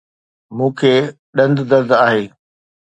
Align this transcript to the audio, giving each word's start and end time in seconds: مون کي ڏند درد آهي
مون 0.55 0.71
کي 0.79 0.93
ڏند 1.35 1.57
درد 1.69 1.89
آهي 2.05 2.23